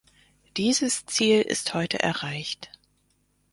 Dieses 0.57 1.05
Ziel 1.05 1.41
ist 1.43 1.75
heute 1.75 1.99
erreicht. 1.99 2.71